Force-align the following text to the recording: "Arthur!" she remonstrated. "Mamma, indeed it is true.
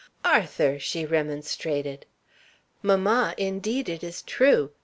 "Arthur!" 0.25 0.79
she 0.79 1.05
remonstrated. 1.05 2.07
"Mamma, 2.81 3.35
indeed 3.37 3.87
it 3.87 4.03
is 4.03 4.23
true. 4.23 4.71